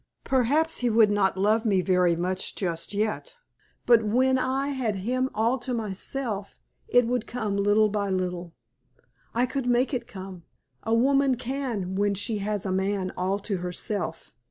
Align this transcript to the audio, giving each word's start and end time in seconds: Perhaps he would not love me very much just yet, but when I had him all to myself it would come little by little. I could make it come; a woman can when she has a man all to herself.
Perhaps 0.23 0.79
he 0.79 0.89
would 0.89 1.11
not 1.11 1.37
love 1.37 1.63
me 1.63 1.81
very 1.83 2.15
much 2.15 2.55
just 2.55 2.91
yet, 2.91 3.35
but 3.85 4.01
when 4.03 4.39
I 4.39 4.69
had 4.69 4.95
him 4.95 5.29
all 5.35 5.59
to 5.59 5.75
myself 5.75 6.59
it 6.87 7.05
would 7.05 7.27
come 7.27 7.55
little 7.55 7.87
by 7.87 8.09
little. 8.09 8.55
I 9.35 9.45
could 9.45 9.67
make 9.67 9.93
it 9.93 10.07
come; 10.07 10.41
a 10.81 10.95
woman 10.95 11.35
can 11.35 11.93
when 11.93 12.15
she 12.15 12.39
has 12.39 12.65
a 12.65 12.71
man 12.71 13.11
all 13.15 13.37
to 13.41 13.57
herself. 13.57 14.33